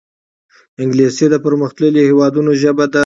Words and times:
انګلیسي 0.81 1.25
د 1.29 1.35
پرمختللو 1.45 1.99
هېوادونو 2.09 2.51
ژبه 2.61 2.85
ده 2.93 2.99